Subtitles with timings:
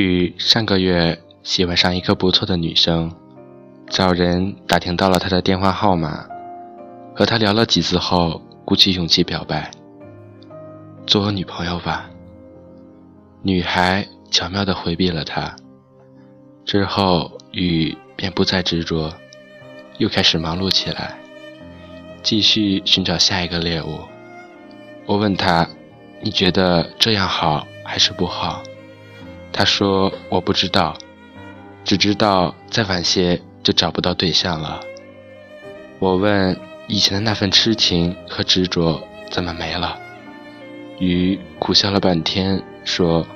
[0.00, 3.12] 与上个月喜欢上一个不错的女生，
[3.88, 6.26] 找人打听到了她的电话号码，
[7.14, 9.70] 和她聊了几次后，鼓起勇气表白
[11.06, 12.08] ：“做我女朋友吧。”
[13.44, 15.54] 女孩巧妙地回避了他。
[16.64, 19.12] 之后，雨便不再执着，
[19.98, 21.18] 又开始忙碌起来，
[22.22, 24.00] 继续寻找下一个猎物。
[25.04, 25.68] 我问他
[26.22, 28.62] ：“你觉得这样好还是不好？”
[29.52, 30.96] 他说：“我不知道，
[31.84, 34.80] 只知道再晚些就找不到对象了。”
[35.98, 36.56] 我问
[36.88, 39.98] ：“以前的那份痴情和执着怎么没了？”
[40.98, 43.26] 雨苦笑了半天，说：“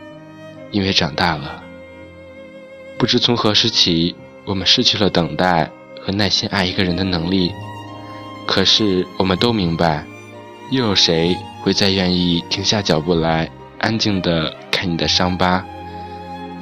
[0.71, 1.63] 因为长大了。
[2.97, 4.15] 不知从何时起，
[4.47, 7.53] 我们失去了等待和耐心爱一个人的能力。
[8.47, 10.07] 可是我们都明白，
[10.71, 15.65] 又有谁会再愿意停下脚步来，安静地看你的伤疤？”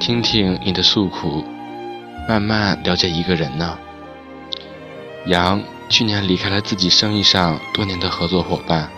[0.03, 1.45] 听听你的诉苦，
[2.27, 3.79] 慢慢了解一个人呢。
[5.27, 8.89] 杨去年离开了自己生意上多年的合作伙伴，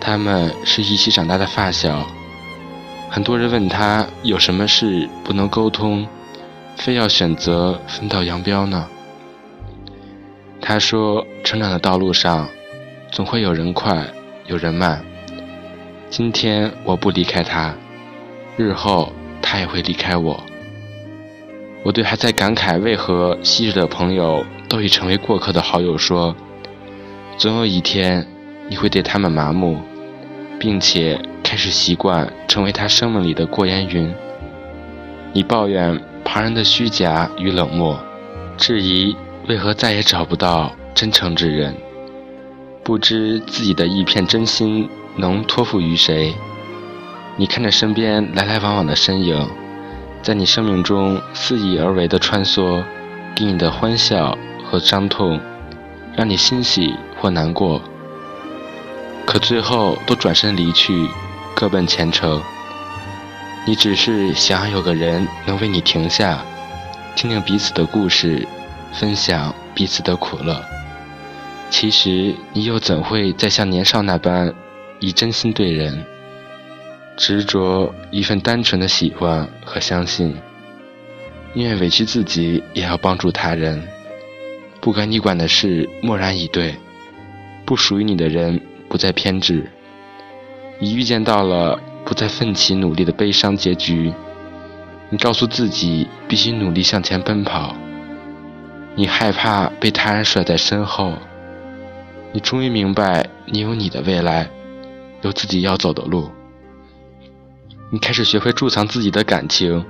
[0.00, 2.04] 他们是一起长大的发小。
[3.08, 6.04] 很多人问他有什么事不能沟通，
[6.74, 8.88] 非要选择分道扬镳呢？
[10.60, 12.48] 他说：成长的道路上，
[13.12, 14.08] 总会有人快，
[14.46, 15.04] 有人慢。
[16.08, 17.72] 今天我不离开他，
[18.56, 19.12] 日后。
[19.42, 20.42] 他也会离开我。
[21.82, 26.36] 我对还在感慨为何昔日的朋友都已成为过客的好友说
[27.38, 28.26] ：“总有一天，
[28.68, 29.78] 你会对他们麻木，
[30.58, 34.12] 并且开始习惯成为他生命里的过眼云。
[35.32, 37.98] 你抱怨旁人的虚假与冷漠，
[38.58, 39.16] 质疑
[39.48, 41.74] 为何再也找不到真诚之人，
[42.84, 46.34] 不知自己的一片真心能托付于谁。”
[47.36, 49.48] 你看着身边来来往往的身影，
[50.22, 52.82] 在你生命中肆意而为的穿梭，
[53.34, 55.40] 给你的欢笑和伤痛，
[56.14, 57.80] 让你欣喜或难过，
[59.24, 61.08] 可最后都转身离去，
[61.54, 62.42] 各奔前程。
[63.66, 66.44] 你只是想要有个人能为你停下，
[67.16, 68.46] 听听彼此的故事，
[68.92, 70.62] 分享彼此的苦乐。
[71.70, 74.52] 其实你又怎会再像年少那般，
[74.98, 76.04] 以真心对人？
[77.20, 80.34] 执着一份单纯的喜欢和相信，
[81.52, 83.86] 宁愿委屈自己也要帮助他人。
[84.80, 86.74] 不该你管的事漠然以对，
[87.66, 88.58] 不属于你的人
[88.88, 89.70] 不再偏执。
[90.78, 94.10] 你预见到了不再奋起努力的悲伤结局，
[95.10, 97.76] 你告诉自己必须努力向前奔跑。
[98.94, 101.12] 你害怕被他人甩在身后，
[102.32, 104.48] 你终于明白你有你的未来，
[105.20, 106.30] 有自己要走的路。
[107.92, 109.84] 你开始学会贮藏自己的感情，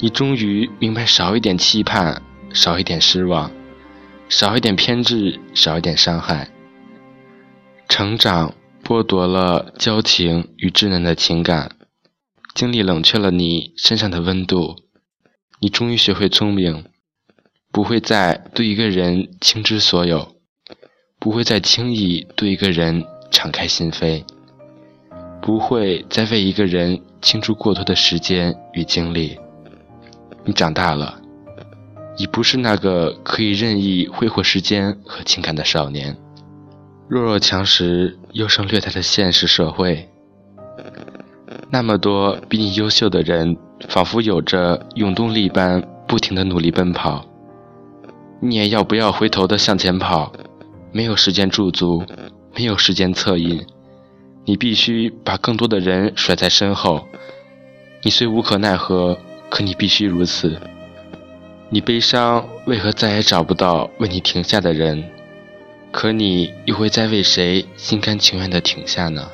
[0.00, 2.20] 你终于明白少一点期盼，
[2.52, 3.52] 少一点失望，
[4.28, 6.50] 少一点偏执，少一点伤害。
[7.88, 8.52] 成长
[8.82, 11.70] 剥夺了交情与稚嫩的情感，
[12.52, 14.74] 经历冷却了你身上的温度。
[15.60, 16.84] 你终于学会聪明，
[17.70, 20.34] 不会再对一个人倾之所有，
[21.20, 24.24] 不会再轻易对一个人敞开心扉。
[25.44, 29.38] 不会再为一个人倾注过多的时间与精力。
[30.42, 31.20] 你长大了，
[32.16, 36.16] 已不是那个可以任意挥霍时间和情感的少年。
[37.08, 40.08] 弱肉强食、优胜劣汰的现实社会，
[41.70, 43.54] 那么多比你优秀的人，
[43.90, 47.22] 仿佛有着永动力般不停的努力奔跑。
[48.40, 50.32] 你也要不要回头的向前跑？
[50.90, 52.02] 没有时间驻足，
[52.56, 53.62] 没有时间策应。
[54.44, 57.08] 你必须把更多的人甩在身后，
[58.02, 59.18] 你虽无可奈何，
[59.48, 60.60] 可你必须如此。
[61.70, 65.02] 你悲伤，为何再也找不到为你停下的人？
[65.90, 69.30] 可你又会再为谁心甘情愿地停下呢？